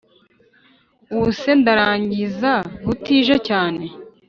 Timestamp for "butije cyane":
2.83-3.83